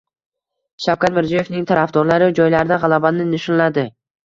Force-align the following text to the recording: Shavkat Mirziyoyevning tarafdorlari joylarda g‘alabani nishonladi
Shavkat 0.85 1.13
Mirziyoyevning 1.17 1.69
tarafdorlari 1.73 2.33
joylarda 2.41 2.83
g‘alabani 2.87 3.31
nishonladi 3.37 3.89